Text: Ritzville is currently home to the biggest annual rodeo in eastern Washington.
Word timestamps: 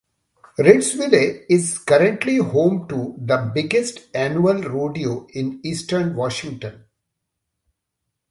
Ritzville 0.57 1.43
is 1.47 1.77
currently 1.77 2.37
home 2.37 2.87
to 2.87 3.13
the 3.19 3.51
biggest 3.53 4.07
annual 4.15 4.55
rodeo 4.59 5.27
in 5.31 5.61
eastern 5.63 6.15
Washington. 6.15 6.85